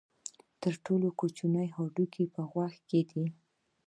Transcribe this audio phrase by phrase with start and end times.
[0.61, 3.25] تر ټولو کوچنی هډوکی په غوږ کې دی.